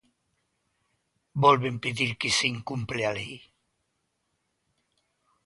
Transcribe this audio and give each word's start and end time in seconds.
Volven 1.45 1.75
pedir 1.83 2.09
que 2.23 2.29
se 2.37 2.45
incumpre 2.55 3.01
a 3.09 3.15
lei. 3.19 3.35